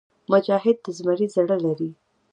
مجاهد 0.31 0.77
د 0.85 0.87
زمري 0.97 1.27
زړه 1.35 1.57
لري. 1.65 1.91